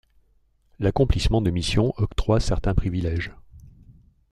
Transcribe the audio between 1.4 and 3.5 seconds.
de missions octroie certains privilèges.